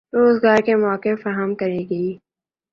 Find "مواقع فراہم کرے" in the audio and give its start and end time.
0.75-1.79